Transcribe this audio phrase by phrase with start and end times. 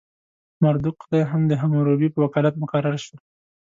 [0.63, 3.15] مردوک خدای هم د حموربي په وکالت مقرر شو.